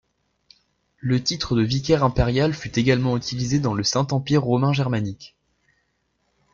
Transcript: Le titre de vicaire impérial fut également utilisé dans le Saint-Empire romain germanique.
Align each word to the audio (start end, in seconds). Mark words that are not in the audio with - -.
Le 0.97 1.21
titre 1.21 1.55
de 1.55 1.61
vicaire 1.61 2.03
impérial 2.03 2.55
fut 2.55 2.79
également 2.79 3.15
utilisé 3.15 3.59
dans 3.59 3.75
le 3.75 3.83
Saint-Empire 3.83 4.41
romain 4.43 4.73
germanique. 4.73 5.35